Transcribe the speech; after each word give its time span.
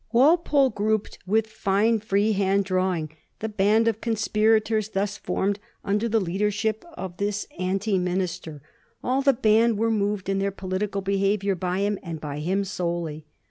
Walpole 0.11 0.71
grouped 0.71 1.19
with 1.27 1.45
fine 1.45 1.99
freehand 1.99 2.65
drawing 2.65 3.15
the 3.37 3.47
band 3.47 3.87
of 3.87 4.01
conspirators 4.01 4.89
thus 4.89 5.15
formed 5.15 5.59
under 5.85 6.09
thff 6.09 6.23
leadership 6.25 6.83
of 6.95 7.17
this 7.17 7.45
anti 7.59 7.99
minister. 7.99 8.63
All 9.03 9.21
the 9.21 9.31
band 9.31 9.77
were 9.77 9.91
moved 9.91 10.27
in 10.27 10.39
their 10.39 10.49
political 10.49 11.01
behavior 11.01 11.53
by 11.53 11.81
him, 11.81 11.99
and 12.01 12.19
by 12.19 12.39
him 12.39 12.63
solely. 12.63 13.27